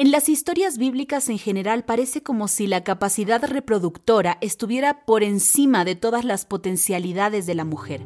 [0.00, 5.84] En las historias bíblicas en general parece como si la capacidad reproductora estuviera por encima
[5.84, 8.02] de todas las potencialidades de la mujer.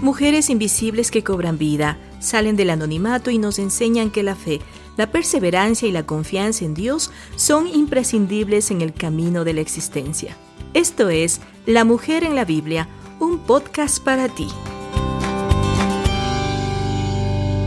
[0.00, 4.60] Mujeres invisibles que cobran vida, salen del anonimato y nos enseñan que la fe,
[4.96, 10.36] la perseverancia y la confianza en Dios son imprescindibles en el camino de la existencia.
[10.72, 12.86] Esto es La Mujer en la Biblia,
[13.18, 14.46] un podcast para ti.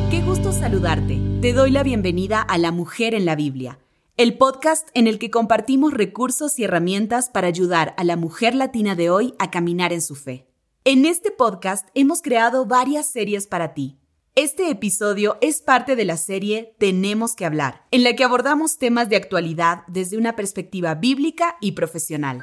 [0.09, 1.32] Qué gusto saludarte.
[1.43, 3.77] Te doy la bienvenida a La Mujer en la Biblia,
[4.15, 8.95] el podcast en el que compartimos recursos y herramientas para ayudar a la mujer latina
[8.95, 10.47] de hoy a caminar en su fe.
[10.85, 13.99] En este podcast hemos creado varias series para ti.
[14.35, 19.09] Este episodio es parte de la serie Tenemos que hablar, en la que abordamos temas
[19.09, 22.41] de actualidad desde una perspectiva bíblica y profesional.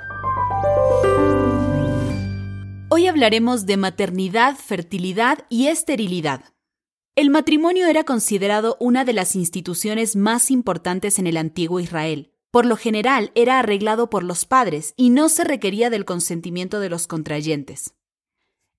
[2.90, 6.42] Hoy hablaremos de maternidad, fertilidad y esterilidad.
[7.16, 12.32] El matrimonio era considerado una de las instituciones más importantes en el antiguo Israel.
[12.52, 16.88] Por lo general era arreglado por los padres y no se requería del consentimiento de
[16.88, 17.94] los contrayentes.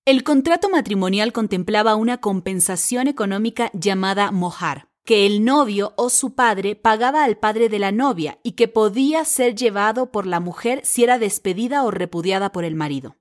[0.05, 6.75] El contrato matrimonial contemplaba una compensación económica llamada mojar, que el novio o su padre
[6.75, 11.03] pagaba al padre de la novia y que podía ser llevado por la mujer si
[11.03, 13.17] era despedida o repudiada por el marido.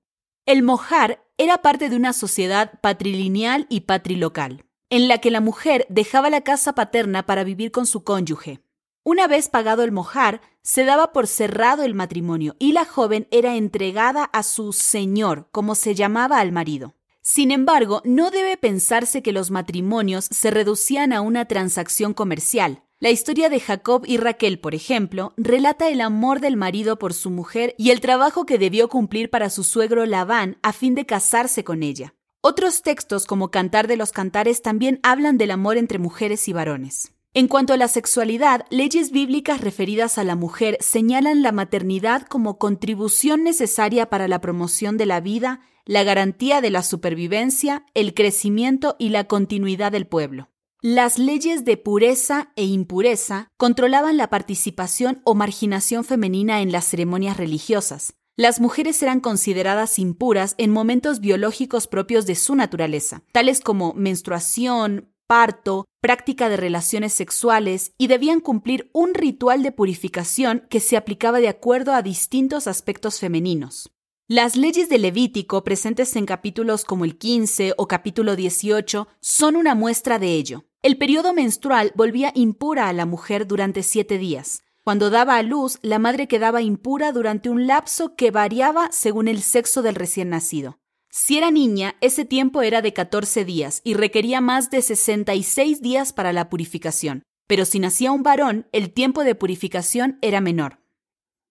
[0.47, 5.87] El mojar era parte de una sociedad patrilineal y patrilocal en la que la mujer
[5.89, 8.61] dejaba la casa paterna para vivir con su cónyuge.
[9.03, 13.57] Una vez pagado el mojar, se daba por cerrado el matrimonio y la joven era
[13.57, 16.97] entregada a su señor, como se llamaba al marido.
[17.23, 22.83] Sin embargo, no debe pensarse que los matrimonios se reducían a una transacción comercial.
[22.99, 27.31] La historia de Jacob y Raquel, por ejemplo, relata el amor del marido por su
[27.31, 31.65] mujer y el trabajo que debió cumplir para su suegro Labán a fin de casarse
[31.65, 32.15] con ella.
[32.43, 37.13] Otros textos como Cantar de los Cantares también hablan del amor entre mujeres y varones.
[37.35, 42.57] En cuanto a la sexualidad, leyes bíblicas referidas a la mujer señalan la maternidad como
[42.59, 48.97] contribución necesaria para la promoción de la vida, la garantía de la supervivencia, el crecimiento
[48.99, 50.49] y la continuidad del pueblo.
[50.81, 57.37] Las leyes de pureza e impureza controlaban la participación o marginación femenina en las ceremonias
[57.37, 58.15] religiosas.
[58.37, 65.11] Las mujeres eran consideradas impuras en momentos biológicos propios de su naturaleza, tales como menstruación,
[65.27, 71.39] parto, práctica de relaciones sexuales y debían cumplir un ritual de purificación que se aplicaba
[71.39, 73.93] de acuerdo a distintos aspectos femeninos.
[74.27, 79.75] Las leyes de Levítico presentes en capítulos como el 15 o capítulo 18 son una
[79.75, 80.65] muestra de ello.
[80.83, 85.79] El periodo menstrual volvía impura a la mujer durante siete días, cuando daba a luz,
[85.83, 90.79] la madre quedaba impura durante un lapso que variaba según el sexo del recién nacido.
[91.11, 96.13] Si era niña, ese tiempo era de 14 días y requería más de 66 días
[96.13, 100.79] para la purificación, pero si nacía un varón, el tiempo de purificación era menor.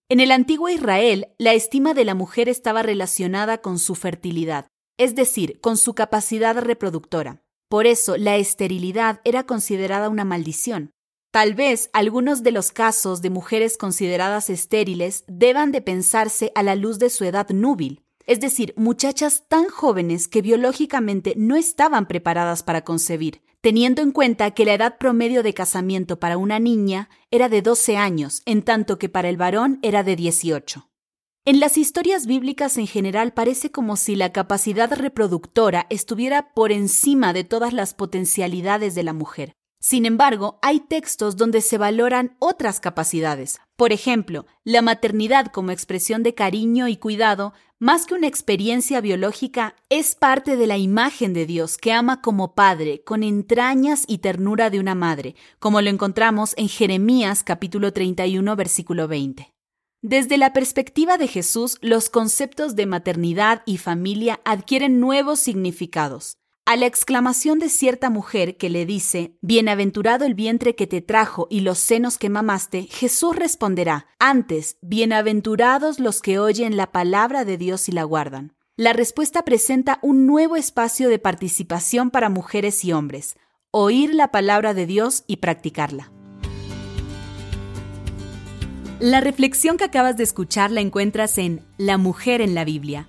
[0.08, 4.66] En el antiguo Israel, la estima de la mujer estaba relacionada con su fertilidad,
[4.98, 7.44] es decir, con su capacidad reproductora.
[7.68, 10.90] Por eso, la esterilidad era considerada una maldición.
[11.30, 16.74] Tal vez algunos de los casos de mujeres consideradas estériles deban de pensarse a la
[16.74, 22.64] luz de su edad núbil, es decir, muchachas tan jóvenes que biológicamente no estaban preparadas
[22.64, 27.48] para concebir, teniendo en cuenta que la edad promedio de casamiento para una niña era
[27.48, 30.90] de 12 años, en tanto que para el varón era de 18.
[31.44, 37.32] En las historias bíblicas en general parece como si la capacidad reproductora estuviera por encima
[37.32, 39.54] de todas las potencialidades de la mujer.
[39.82, 43.60] Sin embargo, hay textos donde se valoran otras capacidades.
[43.76, 49.74] Por ejemplo, la maternidad como expresión de cariño y cuidado, más que una experiencia biológica,
[49.88, 54.68] es parte de la imagen de Dios que ama como padre, con entrañas y ternura
[54.68, 59.50] de una madre, como lo encontramos en Jeremías capítulo 31 versículo 20.
[60.02, 66.36] Desde la perspectiva de Jesús, los conceptos de maternidad y familia adquieren nuevos significados.
[66.70, 71.48] A la exclamación de cierta mujer que le dice, Bienaventurado el vientre que te trajo
[71.50, 77.58] y los senos que mamaste, Jesús responderá, antes, bienaventurados los que oyen la palabra de
[77.58, 78.52] Dios y la guardan.
[78.76, 83.34] La respuesta presenta un nuevo espacio de participación para mujeres y hombres,
[83.72, 86.12] oír la palabra de Dios y practicarla.
[89.00, 93.08] La reflexión que acabas de escuchar la encuentras en La mujer en la Biblia